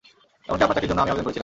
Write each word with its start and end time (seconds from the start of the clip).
এমনকি 0.47 0.63
আপনার 0.63 0.75
চাকরির 0.77 0.89
জন্য 0.91 1.01
আমিই 1.03 1.13
আবেদন 1.13 1.23
করেছিলাম। 1.25 1.39